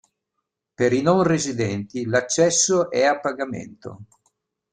[0.81, 3.99] Per i non residenti l'accesso è a pagamento.